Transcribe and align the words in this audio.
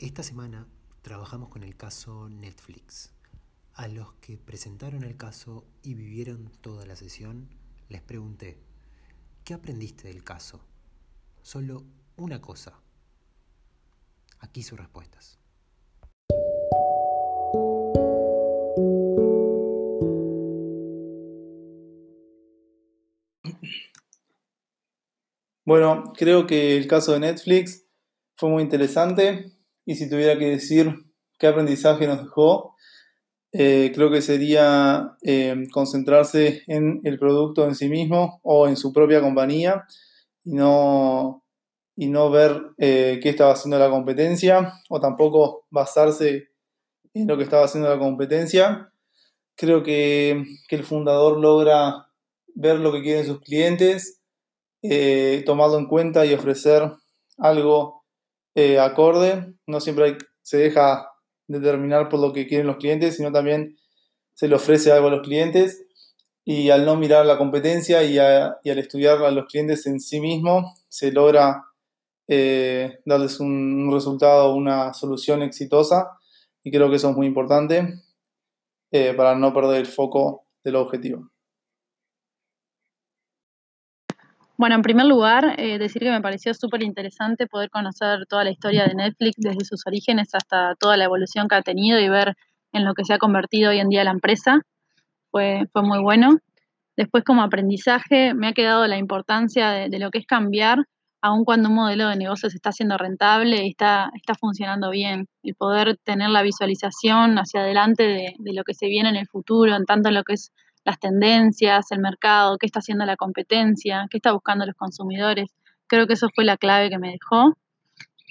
Esta 0.00 0.22
semana 0.22 0.66
trabajamos 1.02 1.50
con 1.50 1.62
el 1.62 1.76
caso 1.76 2.30
Netflix. 2.30 3.12
A 3.74 3.86
los 3.86 4.14
que 4.14 4.38
presentaron 4.38 5.04
el 5.04 5.18
caso 5.18 5.66
y 5.82 5.92
vivieron 5.92 6.50
toda 6.62 6.86
la 6.86 6.96
sesión, 6.96 7.50
les 7.90 8.00
pregunté, 8.00 8.56
¿qué 9.44 9.52
aprendiste 9.52 10.08
del 10.08 10.24
caso? 10.24 10.64
Solo 11.42 11.84
una 12.16 12.40
cosa. 12.40 12.80
Aquí 14.38 14.62
sus 14.62 14.78
respuestas. 14.78 15.38
Bueno, 25.66 26.14
creo 26.16 26.46
que 26.46 26.78
el 26.78 26.86
caso 26.86 27.12
de 27.12 27.20
Netflix 27.20 27.84
fue 28.34 28.48
muy 28.48 28.62
interesante 28.62 29.59
y 29.90 29.96
si 29.96 30.08
tuviera 30.08 30.38
que 30.38 30.46
decir 30.46 30.94
qué 31.36 31.48
aprendizaje 31.48 32.06
nos 32.06 32.22
dejó, 32.22 32.76
eh, 33.50 33.90
creo 33.92 34.08
que 34.08 34.22
sería 34.22 35.16
eh, 35.22 35.64
concentrarse 35.72 36.62
en 36.68 37.00
el 37.02 37.18
producto 37.18 37.66
en 37.66 37.74
sí 37.74 37.88
mismo 37.88 38.38
o 38.44 38.68
en 38.68 38.76
su 38.76 38.92
propia 38.92 39.20
compañía 39.20 39.84
y 40.44 40.52
no, 40.52 41.44
y 41.96 42.06
no 42.06 42.30
ver 42.30 42.62
eh, 42.78 43.18
qué 43.20 43.30
estaba 43.30 43.54
haciendo 43.54 43.80
la 43.80 43.90
competencia 43.90 44.74
o 44.88 45.00
tampoco 45.00 45.66
basarse 45.70 46.50
en 47.12 47.26
lo 47.26 47.36
que 47.36 47.42
estaba 47.42 47.64
haciendo 47.64 47.90
la 47.90 47.98
competencia. 47.98 48.92
Creo 49.56 49.82
que, 49.82 50.44
que 50.68 50.76
el 50.76 50.84
fundador 50.84 51.40
logra 51.40 52.06
ver 52.54 52.78
lo 52.78 52.92
que 52.92 53.02
quieren 53.02 53.26
sus 53.26 53.40
clientes 53.40 54.20
tomarlo 55.44 55.78
en 55.78 55.86
cuenta 55.88 56.24
y 56.24 56.32
ofrecer 56.32 56.92
algo 57.38 57.99
eh, 58.54 58.78
acorde. 58.78 59.54
No 59.66 59.80
siempre 59.80 60.18
se 60.42 60.58
deja 60.58 61.10
determinar 61.46 62.08
por 62.08 62.20
lo 62.20 62.32
que 62.32 62.46
quieren 62.46 62.66
los 62.66 62.76
clientes, 62.76 63.16
sino 63.16 63.32
también 63.32 63.78
se 64.34 64.48
le 64.48 64.54
ofrece 64.54 64.92
algo 64.92 65.08
a 65.08 65.10
los 65.10 65.26
clientes. 65.26 65.84
Y 66.44 66.70
al 66.70 66.84
no 66.84 66.96
mirar 66.96 67.26
la 67.26 67.38
competencia 67.38 68.02
y, 68.02 68.18
al 68.18 68.58
estudiar 68.64 69.22
a 69.22 69.30
los 69.30 69.46
clientes 69.46 69.86
en 69.86 70.00
sí 70.00 70.20
mismo, 70.20 70.74
se 70.88 71.12
logra 71.12 71.64
eh, 72.26 73.00
darles 73.04 73.40
un, 73.40 73.92
resultado, 73.92 74.54
una 74.54 74.94
solución 74.94 75.42
exitosa. 75.42 76.18
Y 76.64 76.70
creo 76.70 76.90
que 76.90 76.96
eso 76.96 77.10
es 77.10 77.16
muy 77.16 77.26
importante 77.26 78.02
para 79.16 79.36
no 79.36 79.54
perder 79.54 79.80
el 79.80 79.86
foco 79.86 80.46
del 80.64 80.76
objetivo. 80.76 81.30
Bueno, 84.60 84.74
en 84.74 84.82
primer 84.82 85.06
lugar, 85.06 85.54
eh, 85.56 85.78
decir 85.78 86.02
que 86.02 86.10
me 86.10 86.20
pareció 86.20 86.52
súper 86.52 86.82
interesante 86.82 87.46
poder 87.46 87.70
conocer 87.70 88.26
toda 88.28 88.44
la 88.44 88.50
historia 88.50 88.84
de 88.84 88.94
Netflix 88.94 89.36
desde 89.38 89.64
sus 89.64 89.86
orígenes 89.86 90.34
hasta 90.34 90.74
toda 90.74 90.98
la 90.98 91.04
evolución 91.04 91.48
que 91.48 91.54
ha 91.54 91.62
tenido 91.62 91.98
y 91.98 92.10
ver 92.10 92.34
en 92.72 92.84
lo 92.84 92.92
que 92.92 93.06
se 93.06 93.14
ha 93.14 93.18
convertido 93.18 93.70
hoy 93.70 93.78
en 93.78 93.88
día 93.88 94.04
la 94.04 94.10
empresa. 94.10 94.60
Fue, 95.30 95.62
fue 95.72 95.82
muy 95.82 96.00
bueno. 96.02 96.40
Después, 96.94 97.24
como 97.24 97.42
aprendizaje, 97.42 98.34
me 98.34 98.48
ha 98.48 98.52
quedado 98.52 98.86
la 98.86 98.98
importancia 98.98 99.70
de, 99.70 99.98
lo 99.98 100.10
que 100.10 100.18
es 100.18 100.26
cambiar, 100.26 100.84
aun 101.22 101.46
cuando 101.46 101.70
un 101.70 101.76
modelo 101.76 102.08
de 102.08 102.16
negocios 102.16 102.54
está 102.54 102.70
siendo 102.70 102.98
rentable 102.98 103.64
y 103.64 103.70
está, 103.70 104.10
está 104.14 104.34
funcionando 104.34 104.90
bien. 104.90 105.26
El 105.42 105.54
poder 105.54 105.96
tener 106.04 106.28
la 106.28 106.42
visualización 106.42 107.38
hacia 107.38 107.62
adelante 107.62 108.02
de, 108.02 108.34
de 108.38 108.52
lo 108.52 108.64
que 108.64 108.74
se 108.74 108.88
viene 108.88 109.08
en 109.08 109.16
el 109.16 109.26
futuro, 109.26 109.74
en 109.74 109.86
tanto 109.86 110.10
en 110.10 110.16
lo 110.16 110.22
que 110.22 110.34
es 110.34 110.52
las 110.84 110.98
tendencias, 110.98 111.90
el 111.92 112.00
mercado, 112.00 112.56
qué 112.58 112.66
está 112.66 112.80
haciendo 112.80 113.04
la 113.04 113.16
competencia, 113.16 114.06
qué 114.10 114.18
está 114.18 114.32
buscando 114.32 114.66
los 114.66 114.74
consumidores. 114.76 115.50
Creo 115.86 116.06
que 116.06 116.14
eso 116.14 116.28
fue 116.34 116.44
la 116.44 116.56
clave 116.56 116.90
que 116.90 116.98
me 116.98 117.12
dejó. 117.12 117.54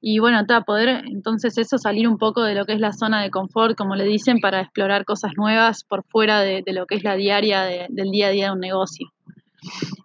Y 0.00 0.20
bueno, 0.20 0.44
para 0.46 0.62
poder 0.62 1.04
entonces 1.06 1.58
eso 1.58 1.76
salir 1.76 2.06
un 2.06 2.16
poco 2.16 2.42
de 2.42 2.54
lo 2.54 2.64
que 2.64 2.74
es 2.74 2.80
la 2.80 2.92
zona 2.92 3.22
de 3.22 3.30
confort, 3.30 3.76
como 3.76 3.96
le 3.96 4.04
dicen, 4.04 4.40
para 4.40 4.60
explorar 4.60 5.04
cosas 5.04 5.32
nuevas 5.36 5.84
por 5.84 6.04
fuera 6.04 6.40
de, 6.40 6.62
lo 6.68 6.86
que 6.86 6.94
es 6.94 7.04
la 7.04 7.16
diaria 7.16 7.62
del 7.88 8.10
día 8.10 8.28
a 8.28 8.30
día 8.30 8.46
de 8.46 8.52
un 8.52 8.60
negocio. 8.60 9.08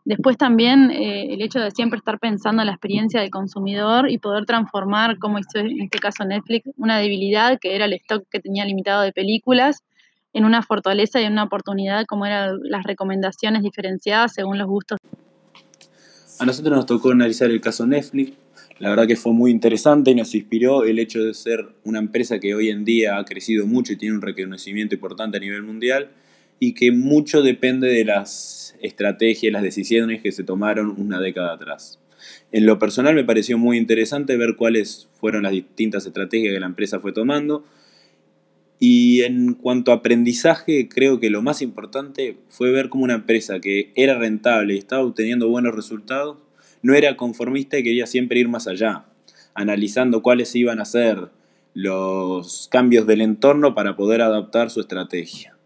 Después 0.03 0.37
también 0.37 0.91
eh, 0.91 1.33
el 1.33 1.41
hecho 1.41 1.59
de 1.59 1.71
siempre 1.71 1.97
estar 1.97 2.19
pensando 2.19 2.61
en 2.61 2.67
la 2.67 2.73
experiencia 2.73 3.21
del 3.21 3.29
consumidor 3.29 4.09
y 4.11 4.17
poder 4.17 4.45
transformar, 4.45 5.17
como 5.17 5.39
hizo 5.39 5.59
en 5.59 5.81
este 5.81 5.99
caso 5.99 6.25
Netflix, 6.25 6.69
una 6.77 6.97
debilidad 6.97 7.57
que 7.59 7.75
era 7.75 7.85
el 7.85 7.93
stock 7.93 8.25
que 8.29 8.39
tenía 8.39 8.65
limitado 8.65 9.01
de 9.01 9.13
películas 9.13 9.83
en 10.35 10.43
una 10.43 10.61
fortaleza 10.61 11.21
y 11.21 11.23
en 11.23 11.31
una 11.31 11.45
oportunidad 11.45 12.05
como 12.05 12.25
eran 12.25 12.59
las 12.63 12.83
recomendaciones 12.83 13.63
diferenciadas 13.63 14.33
según 14.33 14.57
los 14.57 14.67
gustos. 14.67 14.99
A 16.39 16.45
nosotros 16.45 16.75
nos 16.75 16.85
tocó 16.85 17.11
analizar 17.11 17.49
el 17.49 17.61
caso 17.61 17.87
Netflix. 17.87 18.33
La 18.79 18.89
verdad 18.89 19.07
que 19.07 19.15
fue 19.15 19.31
muy 19.31 19.49
interesante 19.49 20.11
y 20.11 20.15
nos 20.15 20.35
inspiró 20.35 20.83
el 20.83 20.99
hecho 20.99 21.23
de 21.23 21.33
ser 21.33 21.65
una 21.85 21.99
empresa 21.99 22.39
que 22.39 22.53
hoy 22.53 22.69
en 22.69 22.83
día 22.83 23.17
ha 23.17 23.23
crecido 23.23 23.65
mucho 23.65 23.93
y 23.93 23.95
tiene 23.95 24.15
un 24.15 24.21
reconocimiento 24.21 24.95
importante 24.95 25.37
a 25.37 25.39
nivel 25.39 25.63
mundial 25.63 26.09
y 26.59 26.73
que 26.73 26.91
mucho 26.91 27.41
depende 27.41 27.87
de 27.87 28.03
las 28.03 28.75
estrategias, 28.81 29.53
las 29.53 29.63
decisiones 29.63 30.21
que 30.21 30.33
se 30.33 30.43
tomaron 30.43 30.95
una 30.97 31.21
década 31.21 31.53
atrás. 31.53 32.01
En 32.51 32.65
lo 32.65 32.77
personal 32.77 33.15
me 33.15 33.23
pareció 33.23 33.57
muy 33.57 33.77
interesante 33.77 34.35
ver 34.35 34.57
cuáles 34.57 35.07
fueron 35.13 35.43
las 35.43 35.53
distintas 35.53 36.05
estrategias 36.05 36.53
que 36.53 36.59
la 36.59 36.65
empresa 36.65 36.99
fue 36.99 37.13
tomando 37.13 37.63
y 38.79 39.21
en 39.21 39.53
cuanto 39.53 39.91
a 39.91 39.95
aprendizaje, 39.95 40.89
creo 40.89 41.19
que 41.19 41.29
lo 41.29 41.41
más 41.41 41.61
importante 41.61 42.37
fue 42.49 42.71
ver 42.71 42.89
cómo 42.89 43.05
una 43.05 43.15
empresa 43.15 43.59
que 43.59 43.91
era 43.95 44.17
rentable 44.17 44.75
y 44.75 44.77
estaba 44.77 45.03
obteniendo 45.03 45.49
buenos 45.49 45.73
resultados, 45.73 46.37
no 46.81 46.93
era 46.93 47.15
conformista 47.15 47.77
y 47.79 47.83
quería 47.83 48.05
siempre 48.05 48.39
ir 48.39 48.49
más 48.49 48.67
allá, 48.67 49.05
analizando 49.53 50.21
cuáles 50.21 50.55
iban 50.55 50.79
a 50.79 50.85
ser 50.85 51.29
los 51.73 52.67
cambios 52.69 53.07
del 53.07 53.21
entorno 53.21 53.73
para 53.75 53.95
poder 53.95 54.21
adaptar 54.21 54.69
su 54.69 54.81
estrategia. 54.81 55.57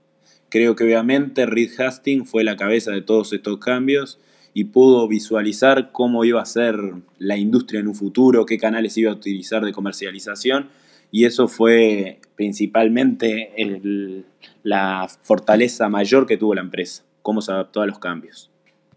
Creo 0.50 0.76
que 0.76 0.84
obviamente 0.84 1.46
Reed 1.46 1.80
Hastings 1.80 2.30
fue 2.30 2.44
la 2.44 2.58
cabeza 2.58 2.92
de 2.92 3.02
todos 3.02 3.34
estos 3.34 3.58
cambios 3.60 4.20
y 4.54 4.66
pudo 4.66 5.08
visualizar 5.08 5.92
cómo 5.92 6.26
iba 6.26 6.42
a 6.42 6.46
ser 6.46 6.76
la 7.18 7.38
industria 7.38 7.80
en 7.80 7.88
un 7.88 7.96
futuro, 7.96 8.46
qué 8.46 8.58
canales 8.58 8.98
iba 8.98 9.12
a 9.12 9.16
utilizar 9.16 9.64
de 9.64 9.72
comercialización 9.72 10.70
y 11.12 11.26
eso 11.26 11.48
fue 11.48 12.20
principalmente 12.36 13.54
la 14.64 15.08
fortaleza 15.22 15.90
mayor 15.90 16.26
que 16.26 16.38
tuvo 16.38 16.56
la 16.56 16.62
empresa, 16.62 17.04
cómo 17.22 17.42
se 17.42 17.52
adaptó 17.52 17.82
a 17.82 17.88
los 17.88 18.00
cambios. 18.00 18.52